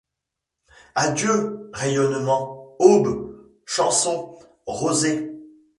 Adieu, 0.95 1.69
rayonnements! 1.75 2.75
aubes! 2.79 3.35
chansons! 3.67 4.39
rosées! 4.65 5.31